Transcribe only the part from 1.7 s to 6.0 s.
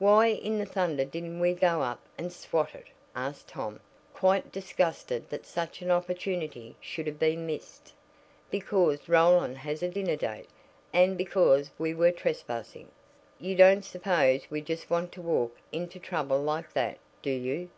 up and swat it?" asked Tom, quite disgusted that such an